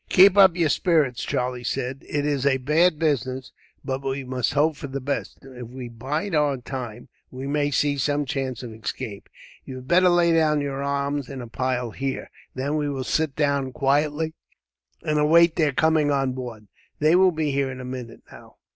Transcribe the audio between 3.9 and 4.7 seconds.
we must